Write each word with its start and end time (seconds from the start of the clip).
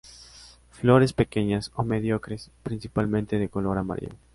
Flores 0.71 1.13
pequeñas 1.13 1.71
o 1.75 1.83
mediocres, 1.83 2.49
principalmente 2.63 3.37
de 3.37 3.49
color 3.49 3.77
amarillo. 3.77 4.15